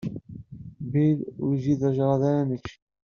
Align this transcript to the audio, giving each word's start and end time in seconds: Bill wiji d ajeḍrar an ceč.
Bill 0.91 1.19
wiji 1.45 1.73
d 1.79 1.81
ajeḍrar 1.89 2.23
an 2.39 2.51
ceč. 2.63 2.67